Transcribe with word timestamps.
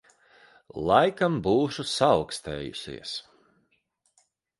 Laikam 0.91 1.35
būšu 1.47 1.85
saaukstējusies. 1.91 3.13